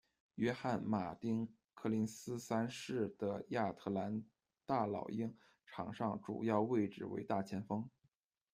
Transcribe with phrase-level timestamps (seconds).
[0.37, 4.25] 约翰·马丁·柯林斯三世的亚特兰
[4.65, 7.87] 大老鹰，场上主要位置为大前锋。